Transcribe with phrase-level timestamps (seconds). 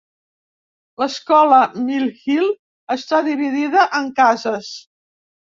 [1.01, 2.49] L'escola Mill Hill
[2.97, 4.73] està dividida en cases.